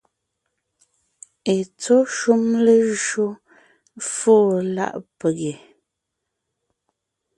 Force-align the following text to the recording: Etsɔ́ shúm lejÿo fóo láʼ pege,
Etsɔ́ 1.55 1.99
shúm 2.15 2.43
lejÿo 2.65 3.27
fóo 4.15 4.49
láʼ 4.75 4.93
pege, 5.17 5.53